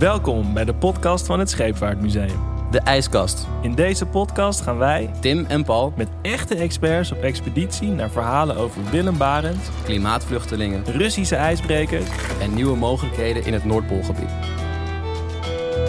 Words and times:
Welkom 0.00 0.54
bij 0.54 0.64
de 0.64 0.74
podcast 0.74 1.26
van 1.26 1.38
het 1.38 1.50
Scheepvaartmuseum. 1.50 2.40
De 2.70 2.80
IJskast. 2.80 3.46
In 3.62 3.74
deze 3.74 4.06
podcast 4.06 4.60
gaan 4.60 4.78
wij 4.78 5.10
Tim 5.20 5.44
en 5.48 5.64
Paul, 5.64 5.92
met 5.96 6.08
echte 6.22 6.54
experts 6.54 7.12
op 7.12 7.22
expeditie 7.22 7.88
naar 7.88 8.10
verhalen 8.10 8.56
over 8.56 8.90
Willem 8.90 9.18
Barent, 9.18 9.70
klimaatvluchtelingen 9.84 10.84
Russische 10.84 11.36
ijsbrekers. 11.36 12.04
en 12.40 12.54
nieuwe 12.54 12.76
mogelijkheden 12.76 13.44
in 13.44 13.52
het 13.52 13.64
Noordpoolgebied. 13.64 14.30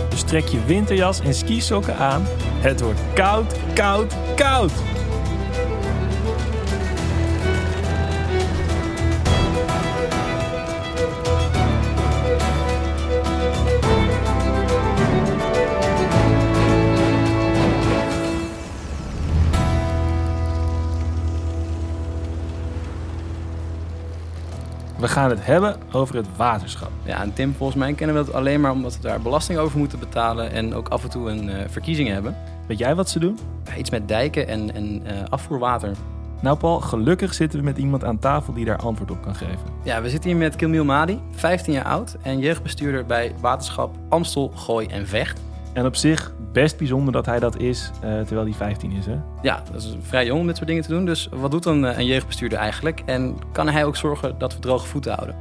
Dus 0.10 0.24
trek 0.24 0.46
je 0.46 0.66
winterjas 0.66 1.20
en 1.20 1.34
skisokken 1.34 1.98
aan. 1.98 2.24
Het 2.60 2.82
wordt 2.82 3.00
koud, 3.14 3.56
koud, 3.74 4.16
koud. 4.36 4.72
We 25.02 25.08
gaan 25.08 25.30
het 25.30 25.46
hebben 25.46 25.76
over 25.92 26.16
het 26.16 26.28
waterschap. 26.36 26.92
Ja, 27.04 27.22
en 27.22 27.34
Tim, 27.34 27.54
volgens 27.54 27.80
mij 27.80 27.94
kennen 27.94 28.16
we 28.16 28.26
dat 28.26 28.34
alleen 28.34 28.62
maar 28.62 28.72
omdat 28.72 28.96
we 28.96 29.02
daar 29.02 29.22
belasting 29.22 29.60
over 29.60 29.78
moeten 29.78 30.00
betalen 30.00 30.52
en 30.52 30.74
ook 30.74 30.88
af 30.88 31.04
en 31.04 31.10
toe 31.10 31.30
een 31.30 31.50
eh, 31.50 31.70
verkiezing 31.70 32.10
hebben. 32.10 32.38
Weet 32.68 32.78
jij 32.78 32.96
wat 32.96 33.10
ze 33.10 33.20
doen? 33.20 33.40
Iets 33.78 33.90
met 33.90 34.08
dijken 34.08 34.48
en, 34.48 34.76
en 34.76 35.02
eh, 35.06 35.24
afvoerwater. 35.30 35.92
Nou 36.42 36.58
Paul, 36.58 36.80
gelukkig 36.80 37.34
zitten 37.34 37.60
we 37.60 37.66
met 37.66 37.78
iemand 37.78 38.04
aan 38.04 38.20
tafel 38.20 38.54
die 38.54 38.66
daar 38.66 38.78
antwoord 38.78 39.12
op 39.12 39.22
kan 39.22 39.36
geven. 39.36 39.66
Ja, 39.84 40.02
we 40.02 40.10
zitten 40.10 40.30
hier 40.30 40.40
met 40.40 40.56
Kilmiel 40.56 40.86
Madi, 40.86 41.20
15 41.32 41.74
jaar 41.74 41.86
oud 41.86 42.18
en 42.22 42.40
jeugdbestuurder 42.40 43.06
bij 43.06 43.34
waterschap 43.40 43.96
Amstel, 44.10 44.52
Gooi 44.56 44.88
en 44.88 45.08
Vecht. 45.08 45.42
En 45.74 45.86
op 45.86 45.96
zich 45.96 46.34
best 46.52 46.78
bijzonder 46.78 47.14
dat 47.14 47.26
hij 47.26 47.40
dat 47.40 47.60
is, 47.60 47.92
eh, 47.94 48.02
terwijl 48.02 48.44
hij 48.44 48.54
15 48.54 48.92
is 48.92 49.06
hè? 49.06 49.18
Ja, 49.42 49.64
dat 49.72 49.82
is 49.82 49.96
vrij 50.02 50.26
jong 50.26 50.40
om 50.40 50.48
dit 50.48 50.56
soort 50.56 50.68
dingen 50.68 50.84
te 50.84 50.90
doen. 50.90 51.06
Dus 51.06 51.30
wat 51.32 51.52
doet 51.52 51.64
dan 51.64 51.86
eh, 51.86 51.98
een 51.98 52.06
jeugdbestuurder 52.06 52.58
eigenlijk? 52.58 53.02
En 53.06 53.38
kan 53.52 53.70
hij 53.70 53.86
ook 53.86 53.96
zorgen 53.96 54.38
dat 54.38 54.54
we 54.54 54.60
droge 54.60 54.88
voeten 54.88 55.14
houden? 55.14 55.36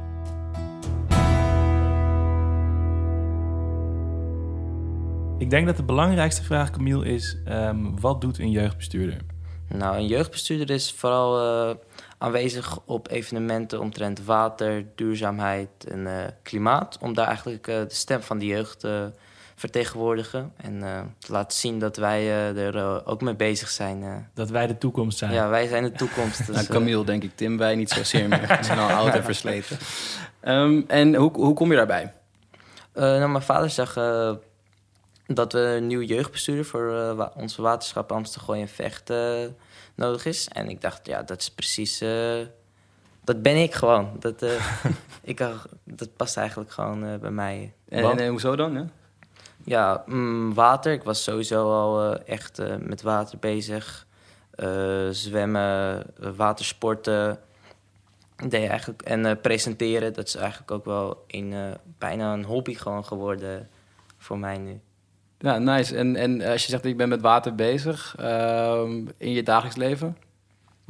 Ik 5.37 5.49
denk 5.49 5.65
dat 5.65 5.77
de 5.77 5.83
belangrijkste 5.83 6.43
vraag, 6.43 6.69
Camille, 6.69 7.05
is... 7.05 7.37
ehm, 7.45 7.77
wat 7.99 8.21
doet 8.21 8.39
een 8.39 8.51
jeugdbestuurder? 8.51 9.17
Nou, 9.67 9.95
een 9.95 10.07
jeugdbestuurder 10.07 10.69
is 10.69 10.93
vooral 10.93 11.39
eh, 11.39 11.75
aanwezig 12.17 12.79
op 12.85 13.09
evenementen 13.09 13.79
omtrent 13.79 14.23
water, 14.23 14.85
duurzaamheid 14.95 15.69
en 15.87 16.07
eh, 16.07 16.27
klimaat. 16.43 16.97
Om 17.01 17.13
daar 17.13 17.27
eigenlijk 17.27 17.63
de 17.63 17.85
stem 17.87 18.21
van 18.21 18.37
de 18.37 18.45
jeugd 18.45 18.79
te 18.79 19.11
vertegenwoordigen. 19.61 20.53
En 20.57 20.83
eh, 20.83 21.01
te 21.19 21.31
laten 21.31 21.57
zien 21.57 21.79
dat 21.79 21.97
wij 21.97 22.19
eh, 22.19 22.65
er 22.65 22.77
eh, 22.77 22.97
ook 23.05 23.21
mee 23.21 23.35
bezig 23.35 23.69
zijn. 23.69 24.03
eh. 24.03 24.15
Dat 24.33 24.49
wij 24.49 24.67
de 24.67 24.77
toekomst 24.77 25.17
zijn. 25.17 25.33
ja, 25.33 25.49
wij 25.49 25.67
zijn 25.67 25.83
de 25.83 25.91
toekomst. 25.91 26.37
Dus, 26.47 26.55
Nou, 26.55 26.67
Camille, 26.67 27.03
denk 27.05 27.23
ik. 27.23 27.31
Tim, 27.35 27.57
wij 27.57 27.75
niet 27.75 27.89
zozeer 27.89 28.27
meer. 28.27 28.47
We 28.47 28.57
zijn 28.63 28.79
al 28.79 28.89
oud 28.89 29.13
en 29.13 29.23
versleten. 29.23 29.77
Ehm, 30.39 30.81
en 30.87 31.15
hoe, 31.15 31.31
hoe 31.33 31.53
kom 31.53 31.69
je 31.69 31.75
daarbij? 31.77 32.13
Eh, 32.93 33.03
nou, 33.03 33.29
mijn 33.29 33.43
vader 33.43 33.69
zag 33.69 33.97
eh, 33.97 34.31
dat 35.27 35.53
we 35.53 35.59
een 35.59 35.87
nieuw 35.87 36.01
jeugdbestuurder 36.01 36.65
voor 36.65 36.95
eh, 36.97 37.13
wa- 37.13 37.31
onze 37.35 37.61
waterschap 37.61 38.11
Amsterdam 38.11 38.55
en 38.55 38.67
Vecht 38.67 39.09
nodig 39.95 40.25
is. 40.25 40.47
En 40.47 40.69
ik 40.69 40.81
dacht, 40.81 41.05
ja, 41.07 41.23
dat 41.23 41.39
is 41.39 41.49
precies. 41.51 42.01
eh, 42.01 42.39
dat 43.23 43.41
ben 43.41 43.55
ik 43.61 43.73
gewoon. 43.73 44.09
Dat, 44.19 44.41
eh, 44.41 44.51
ik, 45.31 45.37
dat 45.83 46.15
past 46.15 46.37
eigenlijk 46.37 46.71
gewoon 46.71 47.19
bij 47.19 47.31
mij. 47.31 47.73
En, 47.89 48.01
Want- 48.01 48.19
en, 48.19 48.27
hoezo 48.29 48.55
dan? 48.55 48.73
Ja? 48.73 48.85
Ja, 49.65 50.03
mm, 50.05 50.53
water. 50.53 50.93
Ik 50.93 51.03
was 51.03 51.23
sowieso 51.23 51.71
al 51.71 52.13
eh, 52.13 52.33
echt 52.33 52.59
eh, 52.59 52.75
met 52.79 53.01
water 53.01 53.39
bezig. 53.39 54.07
Eh, 54.51 55.09
zwemmen, 55.09 56.03
watersporten. 56.35 57.39
Ik 58.43 58.49
eigenlijk, 58.69 59.01
en 59.01 59.41
presenteren, 59.41 60.13
dat 60.13 60.27
is 60.27 60.35
eigenlijk 60.35 60.71
ook 60.71 60.85
wel 60.85 61.23
eh, 61.53 61.71
bijna 61.97 62.33
een 62.33 62.43
hobby 62.43 62.75
geworden 62.75 63.69
voor 64.17 64.39
mij 64.39 64.57
nu. 64.57 64.79
ja, 65.37 65.57
nice. 65.57 65.95
En, 65.97 66.15
en 66.15 66.41
als 66.41 66.63
je 66.63 66.69
zegt 66.69 66.83
dat 66.83 66.91
je 66.91 66.97
bent 66.97 67.09
met 67.09 67.21
water 67.21 67.55
bezig 67.55 68.15
ehm, 68.19 69.07
in 69.17 69.31
je 69.31 69.43
dagelijks 69.43 69.77
leven, 69.77 70.17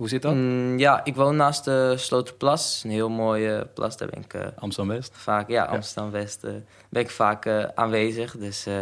hoe 0.01 0.09
zit 0.09 0.21
dat? 0.21 0.33
Mm, 0.33 0.77
ja, 0.79 1.03
ik 1.03 1.15
woon 1.15 1.35
naast 1.35 1.65
de 1.65 1.93
Sloterplas. 1.97 2.81
Een 2.83 2.89
heel 2.91 3.09
mooie 3.09 3.67
plas. 3.73 3.97
Daar 3.97 4.09
ben 4.09 4.21
ik 4.23 4.33
eh, 4.33 4.47
Amsterdam-West. 4.55 5.11
vaak, 5.15 5.49
ja, 5.49 5.63
Amsterdam-West, 5.65 6.43
eh, 6.43 6.51
ben 6.89 7.01
ik 7.01 7.09
vaak 7.09 7.45
eh, 7.45 7.63
aanwezig. 7.75 8.37
Dus 8.37 8.65
eh, 8.65 8.81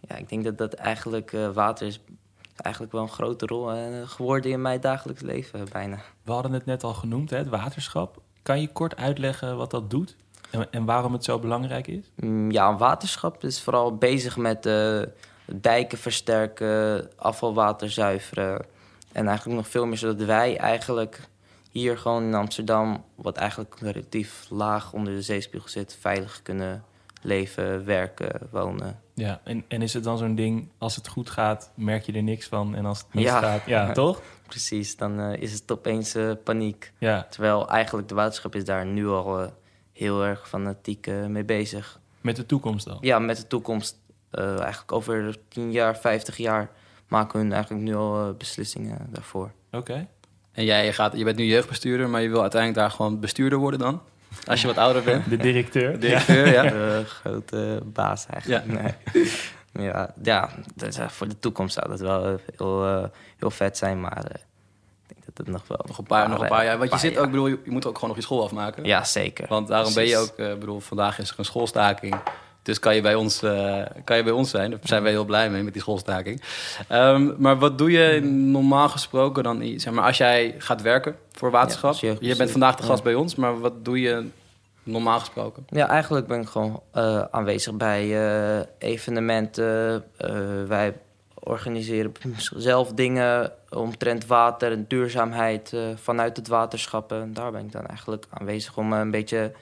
ja, 0.00 0.16
ik 0.16 0.28
denk 0.28 0.44
dat 0.44 0.58
dat 0.58 0.72
eigenlijk 0.74 1.32
eh, 1.32 1.48
water 1.48 1.86
is 1.86 2.00
eigenlijk 2.56 2.92
wel 2.92 3.02
een 3.02 3.08
grote 3.08 3.46
rol 3.46 3.72
eh, 3.72 3.78
geworden 4.04 4.50
in 4.50 4.62
mijn 4.62 4.80
dagelijks 4.80 5.22
leven 5.22 5.66
bijna. 5.72 5.98
We 6.24 6.32
hadden 6.32 6.52
het 6.52 6.64
net 6.66 6.84
al 6.84 6.94
genoemd, 6.94 7.30
hè, 7.30 7.36
het 7.36 7.48
waterschap. 7.48 8.20
Kan 8.42 8.60
je 8.60 8.68
kort 8.72 8.96
uitleggen 8.96 9.56
wat 9.56 9.70
dat 9.70 9.90
doet? 9.90 10.16
En, 10.50 10.66
en 10.70 10.84
waarom 10.84 11.12
het 11.12 11.24
zo 11.24 11.38
belangrijk 11.38 11.86
is? 11.86 12.10
Mm, 12.16 12.50
Ja, 12.50 12.68
een 12.68 12.76
waterschap 12.78 13.44
is 13.44 13.60
vooral 13.62 13.96
bezig 13.96 14.36
met 14.36 14.66
eh, 14.66 15.02
dijken 15.46 15.98
versterken, 15.98 17.10
afvalwater 17.16 17.90
zuiveren. 17.90 18.64
En 19.12 19.26
eigenlijk 19.26 19.56
nog 19.58 19.68
veel 19.68 19.86
meer 19.86 19.98
zodat 19.98 20.26
wij 20.26 20.56
eigenlijk 20.56 21.28
hier 21.70 21.98
gewoon 21.98 22.22
in 22.22 22.34
Amsterdam, 22.34 23.04
wat 23.14 23.36
eigenlijk 23.36 23.76
relatief 23.80 24.46
laag 24.50 24.92
onder 24.92 25.14
de 25.14 25.22
zeespiegel 25.22 25.68
zit, 25.68 25.96
veilig 26.00 26.42
kunnen 26.42 26.84
leven, 27.22 27.84
werken, 27.84 28.48
wonen. 28.50 29.00
Ja, 29.14 29.40
en, 29.44 29.64
en 29.68 29.82
is 29.82 29.94
het 29.94 30.04
dan 30.04 30.18
zo'n 30.18 30.34
ding, 30.34 30.68
als 30.78 30.96
het 30.96 31.08
goed 31.08 31.30
gaat, 31.30 31.70
merk 31.74 32.04
je 32.04 32.12
er 32.12 32.22
niks 32.22 32.46
van. 32.46 32.74
En 32.74 32.84
als 32.84 32.98
het 32.98 33.14
misgaat, 33.14 33.66
ja, 33.66 33.86
ja 33.86 33.92
toch? 34.02 34.22
Precies, 34.46 34.96
dan 34.96 35.20
eh, 35.20 35.42
is 35.42 35.52
het 35.52 35.72
opeens 35.72 36.14
eh, 36.14 36.30
paniek. 36.44 36.92
Ja, 36.98 37.26
Terwijl 37.30 37.68
eigenlijk 37.68 38.08
de 38.08 38.14
waterschap 38.14 38.54
is 38.54 38.64
daar 38.64 38.86
nu 38.86 39.08
al 39.08 39.40
eh, 39.40 39.48
heel 39.92 40.24
erg 40.24 40.48
fanatiek 40.48 41.06
mee 41.28 41.44
bezig. 41.44 42.00
met 42.20 42.36
de 42.36 42.46
toekomst 42.46 42.86
dan. 42.86 42.98
Ja, 43.00 43.18
met 43.18 43.36
de 43.36 43.46
toekomst. 43.46 43.96
eigenlijk 44.30 44.92
over 44.92 45.38
10 45.48 45.72
jaar, 45.72 45.96
50 45.96 46.36
jaar 46.36 46.70
maken 47.12 47.38
hun 47.38 47.52
eigenlijk 47.52 47.84
nu 47.84 47.94
al 47.94 48.28
eh, 48.28 48.34
beslissingen 48.38 48.98
daarvoor. 49.10 49.50
Oké. 49.72 50.06
En 50.52 50.64
jij 50.64 50.92
gaat, 50.92 51.16
je 51.16 51.24
bent 51.24 51.36
nu 51.36 51.44
jeugdbestuurder, 51.44 52.08
maar 52.08 52.22
je 52.22 52.28
wil 52.28 52.40
uiteindelijk 52.40 52.80
daar 52.80 52.90
gewoon 52.90 53.20
bestuurder 53.20 53.58
worden 53.58 53.80
dan? 53.80 54.00
Als 54.46 54.60
je 54.60 54.66
wat 54.66 54.78
ouder 54.78 55.02
bent. 55.02 55.28
De 55.30 55.36
directeur. 55.36 56.00
Directeur, 56.00 56.52
ja. 56.52 56.64
Eh, 56.64 57.04
grote 57.04 57.82
baas 57.84 58.26
eigenlijk. 58.26 58.66
Nee. 58.66 58.94
Maar 59.72 59.84
ja, 59.84 60.14
ja 60.22 60.50
dat 60.74 60.88
is, 60.88 60.96
eh, 60.98 61.08
voor 61.08 61.28
de 61.28 61.38
toekomst 61.38 61.74
zou 61.74 61.88
dat 61.88 62.00
wel 62.00 62.24
eh, 62.24 62.34
heel, 62.56 62.86
eh, 62.86 63.04
heel 63.38 63.50
vet 63.50 63.76
zijn, 63.76 64.00
maar 64.00 64.24
eh, 64.24 64.40
ik 65.08 65.14
denk 65.14 65.24
dat 65.24 65.38
het 65.38 65.46
nog 65.46 65.68
wel... 65.68 65.84
Nog 65.86 65.98
een 65.98 66.04
paar, 66.04 66.28
nog 66.28 66.40
een 66.40 66.48
paar 66.48 66.64
jaar. 66.64 66.78
Want 66.78 66.92
je 66.92 66.98
zit 66.98 67.18
ook, 67.18 67.30
bedoel, 67.30 67.46
je, 67.46 67.58
je 67.64 67.70
moet 67.70 67.86
ook 67.86 67.94
gewoon 67.94 68.08
nog 68.08 68.18
je 68.18 68.24
school 68.24 68.44
afmaken. 68.44 68.84
Ja, 68.84 69.04
zeker. 69.04 69.46
Want 69.48 69.68
daarom 69.68 69.94
ben 69.94 70.06
je 70.06 70.16
ook, 70.16 70.36
eh, 70.36 70.54
bedoel, 70.54 70.80
vandaag 70.80 71.18
is 71.18 71.30
er 71.30 71.38
een 71.38 71.44
schoolstaking. 71.44 72.14
Dus 72.62 72.78
kan 72.78 72.94
je 72.94 73.00
bij 73.00 73.14
ons, 73.14 73.42
eh, 73.42 73.82
kan 74.04 74.16
je 74.16 74.22
bij 74.22 74.32
ons 74.32 74.50
zijn. 74.50 74.70
Daar 74.70 74.80
zijn 74.82 75.02
wij 75.02 75.12
heel 75.12 75.24
blij 75.24 75.50
mee 75.50 75.62
met 75.62 75.72
die 75.72 75.82
schoolstaking. 75.82 76.42
Ehm, 76.88 77.30
maar 77.38 77.58
wat 77.58 77.78
doe 77.78 77.90
je 77.90 78.20
normaal 78.20 78.88
gesproken 78.88 79.42
dan? 79.42 79.72
Zeg 79.76 79.92
maar, 79.92 80.04
als 80.04 80.16
jij 80.16 80.54
gaat 80.58 80.82
werken 80.82 81.16
voor 81.32 81.50
waterschap. 81.50 81.94
je 82.20 82.36
bent 82.36 82.50
vandaag 82.50 82.76
de 82.76 82.82
gast 82.82 83.02
bij 83.02 83.14
ons, 83.14 83.34
maar 83.34 83.60
wat 83.60 83.84
doe 83.84 84.00
je 84.00 84.26
normaal 84.82 85.18
gesproken? 85.18 85.64
Ja, 85.68 85.88
eigenlijk 85.88 86.26
ben 86.26 86.40
ik 86.40 86.48
gewoon 86.48 86.82
eh, 86.90 87.22
aanwezig 87.30 87.74
bij 87.74 88.02
eh, 88.02 88.66
evenementen. 88.78 90.04
Wij 90.68 90.94
organiseren 91.34 92.12
zelf 92.56 92.92
dingen 92.92 93.52
omtrent 93.70 94.26
water 94.26 94.72
en 94.72 94.84
duurzaamheid 94.88 95.74
vanuit 95.94 96.36
het 96.36 96.48
waterschap. 96.48 97.12
En 97.12 97.32
daar 97.32 97.50
ben 97.50 97.64
ik 97.64 97.72
dan 97.72 97.86
eigenlijk 97.86 98.24
aanwezig 98.30 98.76
om 98.76 98.92
een 98.92 99.10
beetje 99.10 99.52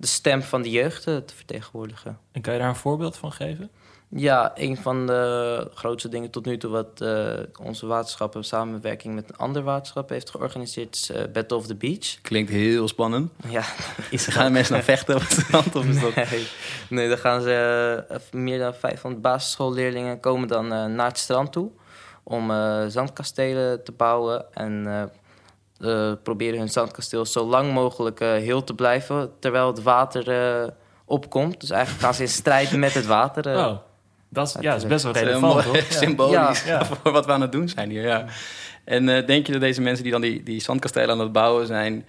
de 0.00 0.06
stem 0.06 0.42
van 0.42 0.62
de 0.62 0.70
jeugd 0.70 1.06
eh, 1.06 1.16
te 1.16 1.34
vertegenwoordigen. 1.34 2.18
En 2.32 2.40
kan 2.40 2.52
je 2.52 2.58
daar 2.58 2.68
een 2.68 2.76
voorbeeld 2.76 3.16
van 3.16 3.32
geven? 3.32 3.70
Ja, 4.12 4.52
een 4.54 4.76
van 4.76 5.06
de 5.06 5.70
grootste 5.74 6.08
dingen 6.08 6.30
tot 6.30 6.44
nu 6.44 6.58
toe 6.58 6.70
wat 6.70 7.00
eh, 7.00 7.32
onze 7.62 7.86
waterschap 7.86 8.36
in 8.36 8.44
samenwerking 8.44 9.14
met 9.14 9.28
een 9.28 9.36
ander 9.36 9.62
waterschap 9.62 10.08
heeft 10.08 10.30
georganiseerd 10.30 10.94
is 10.94 11.10
eh, 11.10 11.22
Battle 11.32 11.56
of 11.56 11.66
the 11.66 11.74
Beach. 11.74 12.20
Klinkt 12.22 12.50
heel 12.50 12.88
spannend. 12.88 13.32
Ja, 13.48 13.64
is 14.10 14.26
Gaan 14.26 14.52
mensen 14.52 14.74
naar 14.74 14.82
vechten 14.82 15.14
op 15.14 15.20
het 15.20 15.32
strand? 15.32 15.76
Of 15.76 15.84
is 15.84 16.00
dat... 16.00 16.14
Nee, 16.14 16.48
nee 16.88 17.08
dan 17.08 17.18
gaan 17.18 17.40
ze, 17.40 18.20
meer 18.32 18.58
dan 18.58 18.74
500 18.74 19.22
basisschoolleerlingen 19.22 20.20
komen 20.20 20.48
dan 20.48 20.72
eh, 20.72 20.84
naar 20.84 21.08
het 21.08 21.18
strand 21.18 21.52
toe 21.52 21.70
om 22.22 22.50
eh, 22.50 22.84
zandkastelen 22.86 23.84
te 23.84 23.92
bouwen 23.92 24.54
en 24.54 25.10
eh, 25.80 26.12
proberen 26.22 26.58
hun 26.58 26.68
zandkasteel 26.68 27.26
zo 27.26 27.44
lang 27.44 27.72
mogelijk 27.72 28.20
eh, 28.20 28.28
heel 28.28 28.64
te 28.64 28.74
blijven 28.74 29.30
terwijl 29.38 29.66
het 29.66 29.82
water 29.82 30.28
eh, 30.28 30.68
opkomt. 31.04 31.60
Dus 31.60 31.70
eigenlijk 31.70 32.02
gaan 32.04 32.14
ze 32.14 32.22
in 32.22 32.28
strijd 32.28 32.72
met 32.76 32.94
het 32.94 33.06
water. 33.06 33.56
oh, 33.56 33.76
dat 34.28 34.46
is, 34.46 34.54
ja, 34.60 34.72
dat 34.72 34.82
is 34.82 34.88
best 34.88 35.04
wel 35.04 35.12
is 35.12 35.20
heel 35.20 35.28
relevant, 35.28 35.66
mooi, 35.66 35.78
toch? 35.78 35.92
symbolisch 35.92 36.64
Ja. 36.64 36.84
voor 37.02 37.12
wat 37.12 37.26
we 37.26 37.32
aan 37.32 37.40
het 37.40 37.52
doen 37.52 37.68
zijn 37.68 37.90
hier. 37.90 38.02
Ja. 38.02 38.26
En 38.84 39.08
eh, 39.08 39.26
denk 39.26 39.46
je 39.46 39.52
dat 39.52 39.60
deze 39.60 39.80
mensen 39.80 40.02
die 40.02 40.12
dan 40.12 40.20
die, 40.20 40.42
die 40.42 40.60
zandkastelen 40.60 41.10
aan 41.10 41.20
het 41.20 41.32
bouwen 41.32 41.66
zijn... 41.66 42.06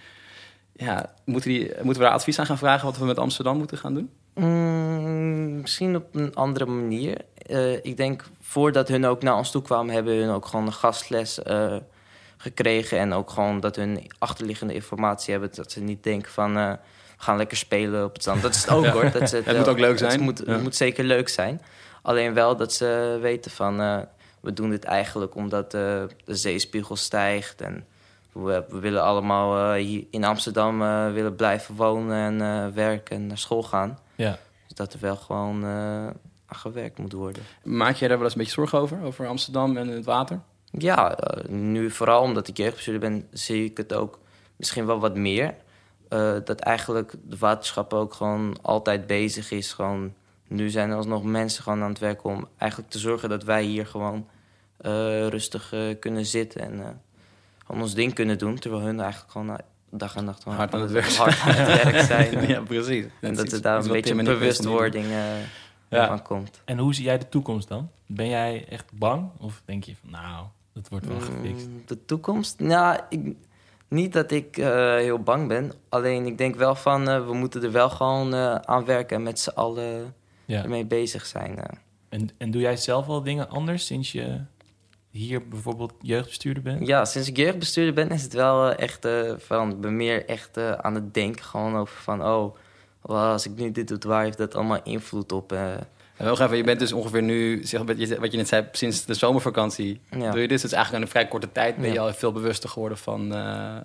Ja, 0.75 1.13
moeten, 1.25 1.50
die, 1.50 1.71
moeten 1.81 2.01
we 2.01 2.07
daar 2.07 2.18
advies 2.18 2.39
aan 2.39 2.45
gaan 2.45 2.57
vragen 2.57 2.85
wat 2.85 2.97
we 2.97 3.06
met 3.06 3.19
Amsterdam 3.19 3.57
moeten 3.57 3.77
gaan 3.77 3.94
doen? 3.94 4.09
Mm, 4.33 5.62
misschien 5.62 5.95
op 5.95 6.15
een 6.15 6.35
andere 6.35 6.65
manier. 6.65 7.18
Eh, 7.35 7.73
ik 7.73 7.97
denk 7.97 8.23
voordat 8.41 8.88
hun 8.88 9.06
ook 9.06 9.21
naar 9.21 9.38
ons 9.38 9.51
toe 9.51 9.62
kwamen, 9.62 9.94
hebben 9.94 10.18
hun 10.18 10.29
ook 10.29 10.45
gewoon 10.45 10.65
een 10.65 10.73
gastles 10.73 11.44
eh, 11.44 11.75
gekregen. 12.41 12.97
En 12.99 13.13
ook 13.13 13.29
gewoon 13.29 13.59
dat 13.59 13.75
hun 13.75 14.11
achterliggende 14.19 14.73
informatie 14.73 15.31
hebben. 15.31 15.49
Dat 15.53 15.71
ze 15.71 15.79
niet 15.79 16.03
denken 16.03 16.31
van 16.31 16.57
eh, 16.57 16.71
we 17.17 17.23
gaan 17.27 17.38
lekker 17.38 17.57
spelen 17.57 18.03
op 18.05 18.13
het 18.13 18.21
strand. 18.21 18.41
Dat 18.41 18.55
is 18.55 18.61
het 18.61 18.69
ook 18.73 18.85
hoor. 18.95 19.11
Dat 19.11 19.29
ze 19.29 19.41
Het 19.45 19.57
moet 19.57 19.67
ook 19.67 19.79
leuk 19.79 19.97
zijn. 19.97 20.11
Het 20.11 20.21
moet, 20.21 20.41
Ja. 20.45 20.51
het 20.51 20.61
moet 20.61 20.75
zeker 20.75 21.03
leuk 21.03 21.29
zijn. 21.29 21.61
Alleen 22.01 22.33
wel 22.33 22.55
dat 22.57 22.73
ze 22.73 23.17
weten 23.21 23.51
van 23.51 23.81
eh, 23.81 23.99
we 24.39 24.53
doen 24.53 24.69
dit 24.69 24.83
eigenlijk 24.83 25.35
omdat 25.35 25.65
eh, 25.73 26.03
de 26.25 26.35
zeespiegel 26.35 26.95
stijgt. 26.95 27.61
En 27.61 27.85
we, 28.31 28.63
we 28.69 28.79
willen 28.79 29.03
allemaal 29.03 29.75
eh, 29.75 29.83
hier 29.83 30.03
in 30.11 30.23
Amsterdam 30.23 30.81
eh, 30.81 31.11
willen 31.11 31.35
blijven 31.35 31.75
wonen 31.75 32.15
en 32.41 32.41
eh, 32.65 32.73
werken 32.73 33.15
en 33.15 33.27
naar 33.27 33.37
school 33.37 33.63
gaan. 33.63 33.99
Ja. 34.15 34.37
Dus 34.67 34.75
dat 34.77 34.94
er 34.94 34.99
wel 34.99 35.15
gewoon 35.15 35.63
eh, 35.63 35.69
aan 36.45 36.57
gewerkt 36.57 36.97
moet 36.97 37.13
worden. 37.13 37.44
Maak 37.63 37.95
jij 37.95 38.07
daar 38.07 38.17
wel 38.17 38.25
eens 38.25 38.35
een 38.35 38.41
beetje 38.41 38.55
zorgen 38.55 38.79
over? 38.79 38.97
Over 39.03 39.27
Amsterdam 39.27 39.77
en 39.77 39.87
het 39.87 40.05
water? 40.05 40.39
Ja, 40.71 41.15
eh, 41.18 41.50
nu 41.50 41.91
vooral 41.91 42.21
omdat 42.21 42.47
ik 42.47 42.57
jeugdbestuurder 42.57 43.09
ben, 43.09 43.27
zie 43.31 43.65
ik 43.65 43.77
het 43.77 43.94
ook 43.94 44.19
misschien 44.56 44.85
wel 44.85 45.00
wat 45.00 45.15
meer. 45.15 45.56
Eh, 46.09 46.33
dat 46.45 46.59
eigenlijk 46.59 47.13
de 47.23 47.38
waterschap 47.38 47.94
ook 47.94 48.13
gewoon 48.13 48.57
altijd 48.62 49.07
bezig 49.07 49.51
is. 49.51 49.73
Gewoon, 49.73 50.13
nu 50.47 50.69
zijn 50.69 50.89
er 50.89 50.95
alsnog 50.95 51.23
mensen 51.23 51.63
gewoon 51.63 51.81
aan 51.81 51.89
het 51.89 52.00
werken 52.00 52.29
om 52.29 52.47
eigenlijk 52.57 52.91
te 52.91 53.00
zorgen 53.00 53.29
dat 53.29 53.44
wij 53.44 53.63
hier 53.63 53.85
gewoon 53.85 54.27
eh, 54.77 55.27
rustig 55.27 55.73
kunnen 56.00 56.25
zitten 56.25 56.62
en 56.62 56.79
eh, 56.79 56.88
gewoon 57.65 57.81
ons 57.81 57.94
ding 57.94 58.13
kunnen 58.13 58.38
doen. 58.38 58.59
Terwijl 58.59 58.83
hun 58.83 59.00
eigenlijk 59.00 59.31
gewoon 59.31 59.57
dag 59.89 60.15
en 60.15 60.25
nacht 60.25 60.44
gewoon 60.44 60.57
Hard 60.57 60.73
aan 60.73 60.81
het 60.81 60.91
werk 60.91 61.13
hard 61.13 61.39
aan 61.41 61.53
het 61.53 61.83
werk 61.83 62.00
zijn. 62.06 62.47
ja, 62.47 62.62
precies. 62.62 63.06
En 63.21 63.35
dat 63.35 63.51
er 63.51 63.62
daar 63.62 63.83
een 63.83 63.91
beetje 63.91 64.23
bewustwording 64.23 65.06
eh 65.06 65.19
Ja. 65.89 66.07
van 66.07 66.21
komt. 66.21 66.62
En 66.65 66.77
hoe 66.77 66.94
zie 66.95 67.03
jij 67.03 67.18
de 67.18 67.29
toekomst 67.29 67.68
dan? 67.68 67.89
Ben 68.06 68.29
jij 68.29 68.65
echt 68.69 68.85
bang? 68.94 69.29
Of 69.38 69.62
denk 69.65 69.83
je 69.83 69.95
van, 70.01 70.09
nou, 70.09 70.45
dat 70.73 70.89
wordt 70.89 71.07
wel 71.07 71.19
gefixt? 71.19 71.68
Mm, 71.68 71.81
De 71.85 72.06
toekomst? 72.06 72.59
Nou, 72.59 73.00
ik, 73.09 73.35
niet 73.88 74.13
dat 74.13 74.31
ik 74.31 74.57
eh, 74.57 74.95
heel 74.95 75.19
bang 75.19 75.47
ben. 75.47 75.71
Alleen 75.89 76.25
ik 76.25 76.38
denk 76.38 76.56
wel 76.56 76.75
van, 76.75 77.09
eh, 77.09 77.25
we 77.25 77.33
moeten 77.33 77.63
er 77.63 77.71
wel 77.71 77.89
gewoon 77.89 78.33
eh, 78.33 78.56
aan 78.56 78.85
werken 78.85 79.15
en 79.18 79.23
met 79.23 79.39
z'n 79.39 79.50
allen 79.50 80.15
Ja. 80.45 80.63
ermee 80.63 80.85
bezig 80.85 81.25
zijn. 81.25 81.59
En, 82.09 82.29
en 82.38 82.51
doe 82.51 82.62
jij 82.62 82.77
zelf 82.77 83.06
wel 83.06 83.23
dingen 83.23 83.50
anders 83.50 83.85
sinds 83.85 84.12
je 84.12 84.39
hier 85.09 85.47
bijvoorbeeld 85.47 85.94
jeugdbestuurder 86.01 86.63
bent? 86.63 86.88
Ja, 86.88 87.06
sinds 87.06 87.27
ik 87.27 87.38
jeugdbestuurder 87.38 87.94
ben, 87.94 88.09
is 88.09 88.23
het 88.23 88.33
wel 88.33 88.71
echt 88.71 89.07
van, 89.38 89.81
ben 89.81 89.95
meer 89.95 90.25
echt 90.25 90.57
aan 90.57 90.95
het 90.95 91.13
denken 91.13 91.44
gewoon 91.44 91.75
over 91.75 92.01
van, 92.01 92.23
oh, 92.25 92.56
als 93.01 93.45
ik 93.45 93.56
nu 93.56 93.71
dit 93.71 93.88
doe, 93.88 93.97
waar 94.07 94.23
heeft 94.23 94.38
dat 94.38 94.56
allemaal 94.56 94.83
invloed 94.83 95.31
op? 95.31 95.56
Wel 96.23 96.39
even, 96.41 96.57
je 96.57 96.63
bent 96.63 96.79
dus 96.79 96.91
ongeveer 96.94 97.21
nu, 97.21 97.63
zeg, 97.63 97.81
wat 97.81 98.00
je 98.00 98.19
wat 98.19 98.31
je 98.31 98.38
net 98.38 98.47
zei, 98.47 98.65
sinds 98.71 99.06
de 99.06 99.13
zomervakantie 99.13 100.01
Ja. 100.18 100.31
doe 100.31 100.41
je 100.41 100.47
dit. 100.47 100.62
Dus 100.62 100.71
eigenlijk 100.71 100.94
in 100.94 101.01
een 101.01 101.07
vrij 101.13 101.27
korte 101.27 101.51
tijd 101.51 101.75
ben 101.77 101.88
je 101.88 101.94
Ja. 101.94 102.01
al 102.01 102.13
veel 102.13 102.31
bewuster 102.31 102.69
geworden 102.69 102.97
van 102.97 103.33
eh, 103.33 103.75
eh, 103.75 103.81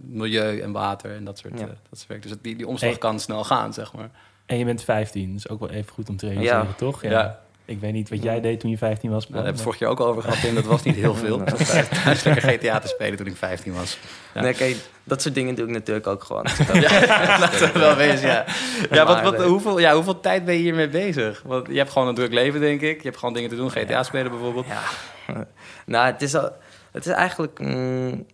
milieu 0.00 0.60
en 0.60 0.72
water 0.72 1.14
en 1.14 1.24
dat 1.24 1.38
soort, 1.38 1.58
Ja. 1.58 1.64
eh, 1.64 1.70
dat 1.88 1.98
soort 1.98 2.06
werk. 2.08 2.22
Dus 2.22 2.32
die, 2.42 2.56
die 2.56 2.66
omslag 2.66 2.90
Hey. 2.90 2.98
kan 2.98 3.20
snel 3.20 3.44
gaan, 3.44 3.72
zeg 3.72 3.92
maar. 3.92 4.10
En 4.46 4.58
je 4.58 4.64
bent 4.64 4.82
15, 4.82 5.32
dus 5.32 5.48
ook 5.48 5.60
wel 5.60 5.70
even 5.70 5.92
goed 5.92 6.08
om 6.08 6.16
te 6.16 6.26
realiseren, 6.28 6.74
toch? 6.76 7.02
Ja. 7.02 7.40
Ik 7.64 7.80
weet 7.80 7.92
niet 7.92 8.08
wat 8.08 8.22
jij 8.22 8.40
deed 8.40 8.60
toen 8.60 8.70
je 8.70 8.78
15 8.78 9.10
was. 9.10 9.28
Nou, 9.28 9.34
daar 9.34 9.44
hebben 9.44 9.62
we 9.62 9.68
het 9.68 9.78
vorig 9.78 9.78
jaar 9.78 9.90
ook 9.90 10.00
al 10.00 10.06
over 10.06 10.22
gehad, 10.22 10.40
Tim. 10.40 10.54
Dat 10.54 10.64
was 10.64 10.82
niet 10.82 10.94
heel 10.94 11.14
veel. 11.14 11.40
Ik 11.40 11.48
was 11.48 11.68
thuis 12.04 12.22
lekker 12.22 12.42
GTA 12.42 12.78
te 12.78 12.88
spelen 12.88 13.16
toen 13.16 13.26
ik 13.26 13.36
15 13.36 13.74
was. 13.74 13.98
Ja. 14.34 14.40
Nee, 14.40 14.54
kijk, 14.54 14.76
dat 15.04 15.22
soort 15.22 15.34
dingen 15.34 15.54
doe 15.54 15.66
ik 15.66 15.72
natuurlijk 15.72 16.06
ook 16.06 16.24
gewoon. 16.24 16.42
Laten 17.40 17.72
we 17.72 17.78
wel 17.78 17.96
wezen, 17.96 18.28
ja. 18.28 18.44
Ja, 18.90 19.06
wat, 19.06 19.22
wat, 19.22 19.34
eh, 19.34 19.44
hoeveel, 19.44 19.78
ja, 19.78 19.94
hoeveel 19.94 20.20
tijd 20.20 20.44
ben 20.44 20.54
je 20.54 20.60
hiermee 20.60 20.88
bezig? 20.88 21.42
Want 21.46 21.66
je 21.66 21.76
hebt 21.76 21.90
gewoon 21.90 22.08
een 22.08 22.14
druk 22.14 22.32
leven, 22.32 22.60
denk 22.60 22.80
ik. 22.80 22.96
Je 22.96 23.08
hebt 23.08 23.18
gewoon 23.18 23.34
dingen 23.34 23.50
te 23.50 23.56
doen. 23.56 23.70
GTA 23.70 24.02
spelen 24.02 24.30
bijvoorbeeld. 24.30 24.66
Ja. 24.66 25.46
nou, 25.86 26.06
het 26.06 26.22
is, 26.22 26.34
al, 26.34 26.50
het 26.92 27.06
is 27.06 27.12
eigenlijk 27.12 27.58
mm, 27.58 28.26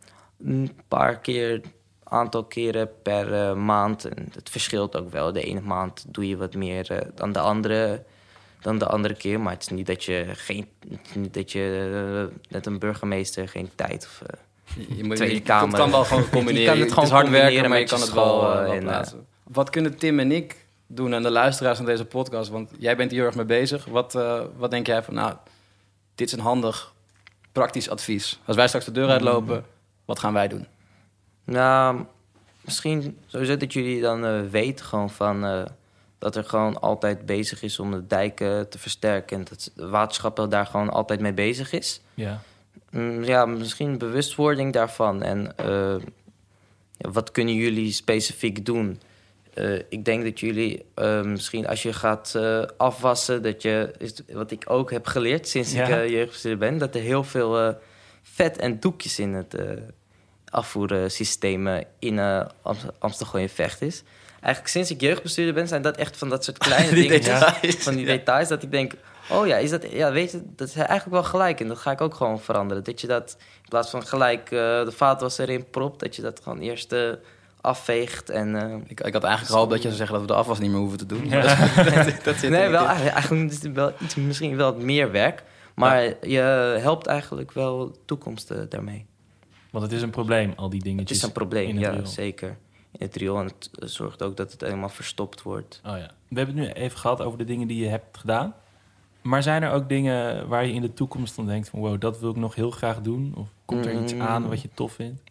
een 0.44 0.72
paar 0.88 1.18
keer, 1.18 1.60
aantal 2.04 2.44
keren 2.44 2.90
per 3.02 3.32
eh, 3.32 3.54
maand. 3.54 4.04
En 4.04 4.28
het 4.32 4.50
verschilt 4.50 4.96
ook 4.96 5.10
wel. 5.10 5.32
De 5.32 5.42
ene 5.42 5.60
maand 5.60 6.04
doe 6.08 6.28
je 6.28 6.36
wat 6.36 6.54
meer 6.54 6.90
eh, 6.90 6.98
dan, 7.14 7.32
de 7.32 7.40
andere, 7.40 8.04
dan 8.60 8.78
de 8.78 8.86
andere 8.86 9.14
keer. 9.14 9.40
Maar 9.40 9.52
het 9.52 9.62
is 9.62 9.68
niet 9.68 9.86
dat 9.86 10.04
je, 10.04 10.24
geen, 10.32 10.68
het 10.88 11.14
niet 11.14 11.34
dat 11.34 11.52
je 11.52 12.28
eh, 12.30 12.36
net 12.52 12.66
een 12.66 12.78
burgemeester 12.78 13.48
geen 13.48 13.70
tijd 13.74 14.04
of... 14.04 14.22
eh, 14.26 14.96
Je, 14.96 15.04
moet, 15.04 15.16
Tweede 15.16 15.34
je 15.34 15.40
Kamer. 15.42 15.78
kan 15.78 15.90
wel 15.90 16.04
gewoon 16.04 16.22
Je 16.24 16.28
combineren. 16.30 16.66
kan 16.66 16.76
het 16.78 16.84
het 16.84 16.92
gewoon 16.98 17.10
hard 17.10 17.28
werken, 17.28 17.68
maar 17.68 17.78
je 17.78 17.84
met 17.84 17.88
kan 17.88 17.98
je 17.98 18.04
het 18.04 18.14
wel, 18.14 18.52
eh, 18.52 18.68
eh, 18.68 18.72
en, 18.76 18.82
plaatsen. 18.82 19.26
Wat 19.44 19.70
kunnen 19.70 19.96
Tim 19.98 20.18
en 20.18 20.32
ik 20.32 20.66
doen 20.86 21.12
en 21.12 21.22
de 21.22 21.30
luisteraars 21.30 21.76
van 21.76 21.86
deze 21.86 22.04
podcast? 22.04 22.50
Want 22.50 22.70
jij 22.78 22.96
bent 22.96 23.10
hier 23.10 23.18
heel 23.18 23.28
erg 23.28 23.36
mee 23.36 23.44
bezig. 23.46 23.84
Wat, 23.84 24.14
eh, 24.14 24.40
wat 24.56 24.70
denk 24.70 24.86
jij 24.86 25.02
van, 25.02 25.14
nou, 25.14 25.34
dit 26.14 26.26
is 26.26 26.32
een 26.32 26.40
handig, 26.40 26.92
praktisch 27.52 27.90
advies. 27.90 28.40
Als 28.44 28.56
wij 28.56 28.66
straks 28.66 28.84
de 28.84 28.92
deur 28.92 29.08
uitlopen, 29.08 29.64
wat 30.04 30.18
gaan 30.18 30.32
wij 30.32 30.48
doen? 30.48 30.66
Nou, 31.44 32.04
misschien 32.60 33.18
sowieso 33.26 33.56
dat 33.56 33.72
jullie 33.72 34.00
dan 34.00 34.24
eh, 34.26 34.40
weten 34.50 34.84
gewoon 34.84 35.10
van... 35.10 35.68
dat 36.18 36.36
er 36.36 36.44
gewoon 36.44 36.80
altijd 36.80 37.26
bezig 37.26 37.62
is 37.62 37.78
om 37.78 37.90
de 37.90 38.06
dijken 38.06 38.68
te 38.68 38.78
versterken... 38.78 39.36
en 39.36 39.44
dat 39.48 39.70
de 39.74 39.88
waterschap 39.88 40.38
er 40.38 40.48
daar 40.48 40.66
gewoon 40.66 40.90
altijd 40.90 41.20
mee 41.20 41.32
bezig 41.32 41.72
is. 41.72 42.00
Ja. 42.14 42.42
Mm, 42.90 43.24
ja, 43.24 43.46
misschien 43.46 43.98
bewustwording 43.98 44.72
daarvan. 44.72 45.22
En 45.22 45.56
eh, 45.56 45.96
wat 46.98 47.30
kunnen 47.30 47.54
jullie 47.54 47.92
specifiek 47.92 48.66
doen? 48.66 49.00
Eh, 49.54 49.74
ik 49.88 50.04
denk 50.04 50.24
dat 50.24 50.40
jullie 50.40 50.84
eh, 50.94 51.22
misschien 51.22 51.66
als 51.66 51.82
je 51.82 51.92
gaat 51.92 52.38
afwassen... 52.76 53.42
Dat 53.42 53.62
je, 53.62 53.94
is 53.98 54.14
wat 54.32 54.50
ik 54.50 54.64
ook 54.66 54.90
heb 54.90 55.06
geleerd 55.06 55.48
sinds 55.48 55.72
ik 55.72 55.86
Ja. 55.86 56.04
jeugdbestuurder 56.04 56.68
ben... 56.68 56.78
dat 56.78 56.94
er 56.94 57.00
heel 57.00 57.24
veel 57.24 57.76
vet 58.22 58.56
en 58.56 58.80
doekjes 58.80 59.18
in 59.18 59.32
het 59.32 59.56
afvoersysteem 60.50 61.82
in 61.98 62.18
Amst- 62.62 62.86
Amsterdam 62.98 63.40
en 63.40 63.48
Vecht 63.48 63.82
is. 63.82 64.02
Eigenlijk 64.40 64.72
sinds 64.74 64.90
ik 64.90 65.00
jeugdbestuurder 65.00 65.54
ben... 65.54 65.68
zijn 65.68 65.82
dat 65.82 65.96
echt 65.96 66.16
van 66.16 66.28
dat 66.28 66.44
soort 66.44 66.58
kleine 66.68 66.94
Die 66.94 67.02
dingen. 67.08 67.20
details. 67.20 67.74
Van 67.76 67.94
die 67.94 68.06
details 68.06 68.48
dat 68.48 68.62
ik 68.62 68.70
denk... 68.70 68.92
Oh 69.30 69.46
ja, 69.46 69.56
is 69.56 69.70
dat, 69.70 69.90
ja, 69.90 70.12
weet 70.12 70.30
je, 70.30 70.42
dat 70.56 70.68
is 70.68 70.74
eigenlijk 70.74 71.10
wel 71.10 71.22
gelijk. 71.24 71.60
En 71.60 71.68
dat 71.68 71.78
ga 71.78 71.90
ik 71.90 72.00
ook 72.00 72.14
gewoon 72.14 72.40
veranderen. 72.40 72.84
Dat 72.84 73.00
je 73.00 73.06
dat 73.06 73.36
in 73.62 73.68
plaats 73.68 73.90
van 73.90 74.06
gelijk 74.06 74.44
eh, 74.44 74.58
de 74.84 74.92
vaatwasser 74.94 75.48
erin 75.48 75.70
propt, 75.70 76.00
dat 76.00 76.16
je 76.16 76.22
dat 76.22 76.40
gewoon 76.42 76.58
eerst 76.60 76.92
eh, 76.92 77.10
afveegt. 77.60 78.30
En, 78.30 78.56
eh, 78.56 78.74
Ik, 78.86 79.00
ik 79.00 79.12
had 79.12 79.24
eigenlijk 79.24 79.52
gehoopt 79.54 79.70
dat 79.70 79.78
je 79.82 79.86
zou 79.86 79.94
zeggen 79.96 80.14
dat 80.18 80.26
we 80.26 80.32
de 80.32 80.38
afwas 80.38 80.58
niet 80.58 80.70
meer 80.70 80.78
hoeven 80.80 80.98
te 80.98 81.06
doen. 81.06 81.28
Ja. 81.28 81.42
dat, 81.84 82.14
dat 82.24 82.36
zit 82.36 82.50
nee, 82.50 82.68
wel, 82.68 82.84
eigenlijk, 82.86 83.14
eigenlijk 83.16 83.50
is 83.50 83.62
het 83.62 83.72
wel 83.72 83.92
iets, 84.00 84.14
misschien 84.14 84.56
wel 84.56 84.74
meer 84.74 85.10
werk. 85.10 85.42
Maar 85.74 86.02
je 86.28 86.40
helpt 86.80 87.06
eigenlijk 87.06 87.52
wel 87.52 87.96
toekomst 88.04 88.52
daarmee. 88.70 89.06
Want 89.70 89.84
het 89.84 89.92
is 89.92 90.02
een 90.02 90.10
probleem, 90.10 90.52
al 90.56 90.68
die 90.68 90.78
Het 90.78 90.88
dingetjes. 90.88 91.16
is 91.16 91.22
een 91.22 91.32
probleem, 91.32 91.68
het 91.76 91.80
ja, 91.80 92.04
zeker. 92.04 92.56
In 92.92 93.06
het 93.06 93.16
riool. 93.16 93.38
En 93.38 93.44
het 93.44 93.70
zorgt 93.90 94.22
ook 94.22 94.36
dat 94.36 94.52
het 94.52 94.60
helemaal 94.60 94.88
verstopt 94.88 95.42
wordt. 95.42 95.80
Oh 95.86 95.96
ja. 95.96 96.10
We 96.28 96.36
hebben 96.38 96.56
het 96.58 96.66
nu 96.66 96.72
even 96.82 96.98
gehad 96.98 97.20
over 97.22 97.38
de 97.38 97.44
dingen 97.44 97.68
die 97.68 97.82
je 97.82 97.88
hebt 97.88 98.18
gedaan. 98.18 98.54
Maar 99.22 99.42
zijn 99.42 99.62
er 99.62 99.70
ook 99.70 99.88
dingen 99.88 100.48
waar 100.48 100.66
je 100.66 100.72
in 100.72 100.80
de 100.82 100.92
toekomst 100.94 101.36
dan 101.36 101.46
denkt 101.46 101.68
van... 101.68 101.80
wow, 101.80 102.00
dat 102.00 102.20
wil 102.20 102.30
ik 102.30 102.36
nog 102.36 102.54
heel 102.54 102.70
graag 102.70 103.00
doen? 103.00 103.32
Of 103.36 103.46
komt 103.64 103.86
er 103.86 104.02
iets 104.02 104.12
Mm. 104.14 104.20
aan 104.22 104.48
wat 104.48 104.62
je 104.62 104.68
tof 104.74 104.92
vindt? 104.92 105.22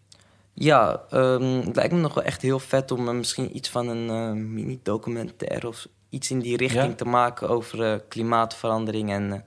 Ja, 0.54 1.02
ehm, 1.10 1.42
het 1.66 1.76
lijkt 1.76 1.94
me 1.94 2.00
nog 2.00 2.14
wel 2.14 2.24
echt 2.24 2.42
heel 2.42 2.60
vet 2.60 2.92
om 2.92 3.08
eh, 3.08 3.14
misschien 3.14 3.56
iets 3.56 3.70
van 3.70 3.88
een 3.88 4.10
eh, 4.10 4.32
mini-documentaire 4.44 5.68
of 5.68 5.88
iets 6.10 6.32
in 6.32 6.40
die 6.40 6.58
richting 6.58 6.84
Ja? 6.90 6.94
te 6.96 7.06
maken 7.06 7.50
over 7.50 7.84
eh, 7.94 8.00
klimaatverandering 8.08 9.10
en 9.12 9.46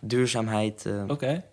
duurzaamheid. 0.00 0.86
Oké. 1.08 1.44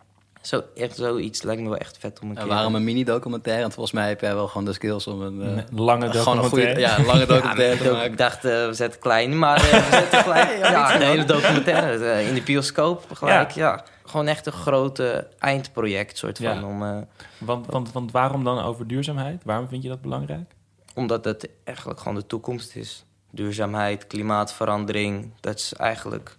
Zo, 0.45 0.63
echt 0.75 0.95
zoiets 0.95 1.41
lijkt 1.41 1.61
me 1.61 1.69
wel 1.69 1.77
echt 1.77 1.97
vet 1.97 2.19
om 2.19 2.29
een 2.29 2.35
keer... 2.35 2.47
waarom 2.47 2.75
een 2.75 2.83
mini-documentaire? 2.83 3.61
Want 3.61 3.73
volgens 3.73 3.95
mij 3.95 4.07
heb 4.07 4.21
jij 4.21 4.33
wel 4.35 4.47
gewoon 4.47 4.65
de 4.65 4.73
skills 4.73 5.07
om 5.07 5.21
een... 5.21 5.41
eh, 5.41 5.63
lange 5.79 6.11
gewoon 6.11 6.37
een 6.37 6.43
goede, 6.43 6.65
documentaire. 6.65 6.79
ja, 6.79 6.97
een 6.99 7.05
lange 7.05 7.19
Ja, 7.25 7.25
documentaire 7.25 8.03
ik 8.05 8.17
dacht, 8.17 8.45
eh, 8.45 8.65
we 8.65 8.73
zetten 8.73 8.99
klein, 8.99 9.39
maar 9.39 9.57
eh, 9.57 9.71
we 9.71 9.87
zetten 9.91 10.23
klein. 10.31 10.57
ja, 10.59 10.95
een 10.95 11.01
hele 11.01 11.25
documentaire 11.25 12.23
in 12.23 12.33
de 12.33 12.41
bioscoop 12.41 13.05
gelijk. 13.13 13.51
Ja. 13.51 13.83
Gewoon 14.05 14.27
echt 14.27 14.45
een 14.45 14.51
grote 14.51 15.27
eindproject, 15.39 16.17
soort 16.17 16.37
van. 16.37 16.45
Ja. 16.59 16.63
Om, 16.65 16.83
eh, 16.83 16.97
Want, 17.37 17.65
want, 17.65 17.91
want 17.91 18.11
waarom 18.11 18.43
dan 18.43 18.63
over 18.63 18.87
duurzaamheid? 18.87 19.41
Waarom 19.45 19.67
vind 19.67 19.83
je 19.83 19.89
dat 19.89 20.01
belangrijk? 20.01 20.51
Omdat 20.93 21.25
het 21.25 21.49
eigenlijk 21.63 21.99
gewoon 21.99 22.15
de 22.15 22.25
toekomst 22.25 22.75
is. 22.75 23.05
Duurzaamheid, 23.31 24.07
klimaatverandering. 24.07 25.31
Dat 25.39 25.55
is 25.55 25.73
eigenlijk 25.73 26.37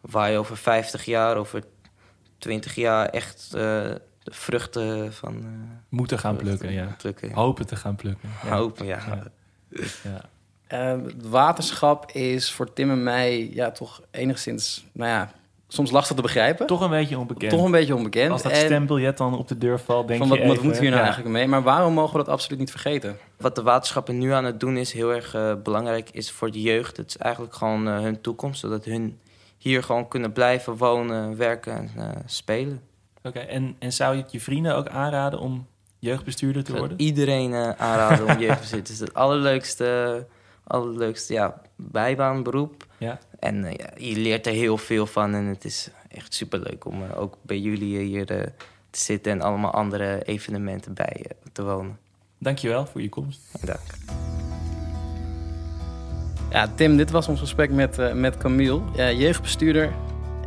waar 0.00 0.30
je 0.30 0.38
over 0.38 0.56
50 0.56 1.04
jaar, 1.04 1.36
over 1.36 1.64
20 2.38 2.74
jaar 2.74 3.08
echt 3.08 3.44
eh, 3.46 3.60
de 4.22 4.34
vruchten 4.34 5.12
van 5.12 5.36
eh, 5.36 5.44
Moeten 5.88 6.18
gaan 6.18 6.36
plukken, 6.36 6.72
ja. 6.72 6.94
plukken. 6.98 7.32
Hopen 7.32 7.66
te 7.66 7.76
gaan 7.76 7.96
plukken. 7.96 8.28
Ja. 8.44 8.56
Hopen, 8.56 8.86
ja. 8.86 8.98
Ja. 9.06 9.22
Ja. 10.02 10.20
Eh, 10.66 11.02
het 11.04 11.28
waterschap 11.28 12.10
is 12.10 12.52
voor 12.52 12.72
Tim 12.72 12.90
en 12.90 13.02
mij 13.02 13.50
ja, 13.52 13.70
toch 13.70 14.02
enigszins 14.10 14.84
nou 14.92 15.10
ja, 15.10 15.32
soms 15.68 15.90
lastig 15.90 16.16
te 16.16 16.22
begrijpen. 16.22 16.66
Toch 16.66 16.80
een 16.80 16.90
beetje 16.90 17.18
onbekend. 17.18 17.50
Toch 17.50 17.64
een 17.64 17.70
beetje 17.70 17.94
onbekend. 17.94 18.30
Als 18.30 18.42
dat 18.42 18.52
En 18.52 18.64
stembiljet 18.64 19.18
dan 19.18 19.38
op 19.38 19.48
de 19.48 19.58
deur 19.58 19.80
valt, 19.80 20.08
denk 20.08 20.18
van 20.18 20.28
je 20.28 20.34
wat, 20.34 20.42
wat 20.42 20.52
even, 20.56 20.64
moeten 20.64 20.82
we 20.82 20.88
hier 20.88 20.96
nou 20.96 21.06
ja. 21.06 21.14
eigenlijk 21.14 21.38
mee? 21.38 21.48
Maar 21.48 21.62
waarom 21.62 21.94
mogen 21.94 22.12
we 22.12 22.24
dat 22.24 22.28
absoluut 22.28 22.58
niet 22.58 22.70
vergeten? 22.70 23.16
Wat 23.36 23.54
de 23.54 23.62
waterschappen 23.62 24.18
nu 24.18 24.32
aan 24.32 24.44
het 24.44 24.60
doen 24.60 24.76
is 24.76 24.92
heel 24.92 25.14
erg 25.14 25.34
eh, 25.34 25.54
belangrijk 25.62 26.10
is 26.10 26.30
voor 26.30 26.50
de 26.50 26.62
jeugd. 26.62 26.96
Het 26.96 27.08
is 27.08 27.16
eigenlijk 27.16 27.54
gewoon 27.54 27.86
hun 27.86 28.20
toekomst, 28.20 28.60
zodat 28.60 28.84
hun 28.84 29.18
hier 29.58 29.82
gewoon 29.82 30.08
kunnen 30.08 30.32
blijven 30.32 30.76
wonen, 30.76 31.36
werken 31.36 31.74
en 31.76 31.90
eh, 31.96 32.08
spelen. 32.26 32.82
Oké, 33.22 33.38
en, 33.38 33.76
en 33.78 33.92
zou 33.92 34.16
je 34.16 34.22
het 34.22 34.32
je 34.32 34.40
vrienden 34.40 34.76
ook 34.76 34.88
aanraden 34.88 35.40
om 35.40 35.66
jeugdbestuurder 35.98 36.64
te 36.64 36.76
worden? 36.78 37.00
iedereen 37.00 37.52
eh, 37.52 37.70
aanraden 37.70 38.26
om 38.26 38.38
jeugdbestuur. 38.46 38.78
Het 38.78 38.88
is 38.88 39.00
het 39.00 39.14
allerleukste, 39.14 40.26
allerleukste 40.64 41.32
ja, 41.32 41.60
bijbaan, 41.76 42.42
beroep. 42.42 42.86
Ja. 42.98 43.18
En 43.38 43.64
eh, 43.64 43.76
ja, 43.76 43.90
je 43.96 44.16
leert 44.16 44.46
er 44.46 44.52
heel 44.52 44.78
veel 44.78 45.06
van 45.06 45.34
en 45.34 45.44
het 45.44 45.64
is 45.64 45.90
echt 46.08 46.34
superleuk 46.34 46.84
om 46.84 47.02
ook 47.16 47.36
bij 47.42 47.58
jullie 47.58 47.98
hier 47.98 48.26
te 48.26 48.52
zitten 48.90 49.32
en 49.32 49.40
allemaal 49.40 49.72
andere 49.72 50.22
evenementen 50.24 50.94
bij 50.94 51.24
te 51.52 51.64
wonen. 51.64 51.98
Dankjewel 52.38 52.86
voor 52.86 53.02
je 53.02 53.08
komst. 53.08 53.66
Dank. 53.66 54.17
Ja, 56.50 56.68
Tim, 56.74 56.96
dit 56.96 57.10
was 57.10 57.28
ons 57.28 57.40
gesprek 57.40 57.70
met, 57.70 57.98
eh, 57.98 58.12
met 58.12 58.36
Camille, 58.36 58.80
jeugdbestuurder 59.16 59.92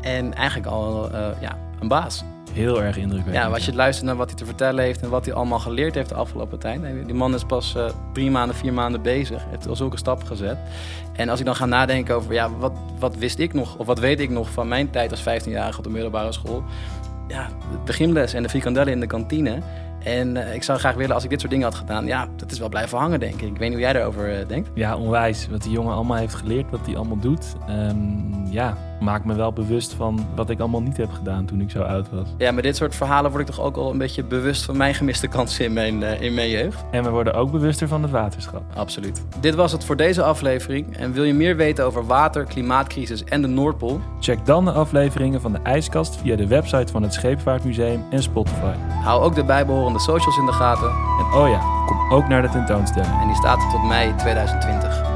en 0.02 0.34
eigenlijk 0.34 0.68
al 0.68 1.12
eh, 1.12 1.42
ja, 1.42 1.58
een 1.80 1.88
baas. 1.88 2.24
Heel 2.54 2.84
erg 2.84 2.98
indrukwekkend. 2.98 3.46
Ja, 3.46 3.52
als 3.54 3.66
je 3.66 3.74
luistert 3.74 4.08
naar 4.08 4.16
wat 4.16 4.30
hij 4.30 4.38
te 4.38 4.46
vertellen 4.46 4.84
heeft 4.84 5.02
en 5.02 5.10
wat 5.10 5.26
hij 5.26 5.34
allemaal 5.34 5.60
geleerd 5.60 5.96
heeft 5.96 6.10
de 6.10 6.16
afgelopen 6.16 6.60
tijd. 6.60 6.82
Die 7.06 7.16
man 7.16 7.34
is 7.34 7.44
pas 7.44 7.76
eh, 7.76 7.86
drie 8.14 8.32
maanden, 8.32 8.56
vier 8.56 8.74
maanden 8.74 9.02
bezig. 9.02 9.44
Heeft 9.50 9.68
al 9.68 9.76
zulke 9.76 9.98
stappen 9.98 10.28
gezet. 10.28 10.58
En 11.14 11.30
als 11.30 11.40
ik 11.40 11.46
dan 11.46 11.56
ga 11.56 11.66
nadenken 11.66 12.16
over, 12.16 12.34
ja, 12.34 12.50
wat, 12.58 12.72
wat 13.00 13.16
wist 13.16 13.40
ik 13.40 13.54
nog, 13.54 13.78
of 13.78 13.86
wat 13.86 14.00
weet 14.00 14.20
ik 14.20 14.30
nog 14.30 14.50
van 14.50 14.68
mijn 14.68 14.90
tijd 14.90 15.12
als 15.12 15.22
15-jarige 15.22 15.78
op 15.78 15.84
de 15.84 15.90
middelbare 15.90 16.32
school. 16.32 16.64
Ja, 17.28 17.48
de 17.48 17.78
beginles 17.86 18.34
en 18.34 18.44
de 18.44 18.50
frikandellen 18.50 18.94
in 18.94 19.00
de 19.00 19.08
kantine. 19.08 19.60
En 20.04 20.38
eh, 20.38 20.56
ik 20.56 20.64
zou 20.64 20.80
graag 20.80 20.96
willen, 20.96 21.16
als 21.16 21.24
ik 21.24 21.30
dit 21.30 21.40
soort 21.40 21.52
dingen 21.52 21.68
had 21.68 21.76
gedaan, 21.76 22.06
ja, 22.06 22.28
dat 22.36 22.52
is 22.52 22.60
wel 22.60 22.70
blijven 22.70 22.98
hangen, 22.98 23.20
denk 23.20 23.34
ik. 23.34 23.42
Ik 23.42 23.58
weet 23.58 23.60
niet 23.60 23.72
hoe 23.72 23.80
jij 23.80 23.94
daarover 23.94 24.40
eh, 24.40 24.48
denkt. 24.48 24.70
Ja, 24.74 24.98
onwijs. 24.98 25.48
Wat 25.48 25.62
die 25.64 25.72
jongen 25.72 25.94
allemaal 25.94 26.18
heeft 26.18 26.36
geleerd, 26.36 26.72
wat 26.72 26.86
hij 26.86 26.96
allemaal 26.96 27.20
doet. 27.20 27.56
Ehm, 27.68 28.46
ja, 28.50 28.78
maakt 29.02 29.26
me 29.26 29.34
wel 29.34 29.54
bewust 29.54 29.94
van 29.94 30.28
wat 30.36 30.50
ik 30.50 30.60
allemaal 30.60 30.82
niet 30.82 30.98
heb 30.98 31.12
gedaan 31.12 31.46
toen 31.46 31.62
ik 31.62 31.72
zo 31.72 31.82
oud 31.82 32.10
was. 32.12 32.28
Ja, 32.38 32.52
met 32.52 32.64
dit 32.64 32.76
soort 32.76 32.96
verhalen 32.96 33.32
word 33.32 33.50
ik 33.50 33.56
toch 33.56 33.66
ook 33.66 33.78
al 33.78 33.92
een 33.92 33.98
beetje 33.98 34.24
bewust 34.24 34.64
van 34.64 34.78
mijn 34.78 34.94
gemiste 34.94 35.28
kansen 35.28 35.66
in 35.66 35.74
mijn, 35.74 36.04
eh, 36.04 36.22
in 36.22 36.34
mijn 36.34 36.50
jeugd. 36.50 36.84
En 36.92 37.04
we 37.04 37.10
worden 37.10 37.34
ook 37.34 37.52
bewuster 37.52 37.88
van 37.88 38.02
het 38.02 38.12
waterschap. 38.12 38.64
Absoluut. 38.76 39.24
Dit 39.40 39.56
was 39.56 39.72
het 39.72 39.86
voor 39.86 39.96
deze 39.96 40.24
aflevering. 40.24 40.98
En 40.98 41.12
wil 41.12 41.24
je 41.24 41.34
meer 41.34 41.56
weten 41.56 41.86
over 41.86 42.06
water, 42.06 42.44
klimaatcrisis 42.44 43.24
en 43.24 43.42
de 43.42 43.48
Noordpool? 43.48 44.02
Check 44.20 44.46
dan 44.46 44.66
de 44.66 44.72
afleveringen 44.72 45.42
van 45.42 45.52
de 45.52 45.60
IJskast 45.64 46.16
via 46.16 46.36
de 46.36 46.48
website 46.48 46.92
van 46.92 47.04
het 47.04 47.14
Scheepvaartmuseum 47.14 48.04
en 48.10 48.24
Spotify. 48.24 48.74
Hou 49.04 49.22
ook 49.22 49.36
de 49.36 49.44
bijbehorende 49.44 50.00
socials 50.00 50.38
in 50.38 50.46
de 50.46 50.52
gaten. 50.52 50.90
En 50.90 51.40
oh 51.40 51.50
ja, 51.50 51.60
kom 51.86 52.12
ook 52.12 52.28
naar 52.28 52.42
de 52.42 52.50
tentoonstelling. 52.50 53.22
En 53.22 53.28
die 53.28 53.36
staat 53.36 53.72
tot 53.72 53.84
mei 53.84 54.16
2020. 54.16 55.11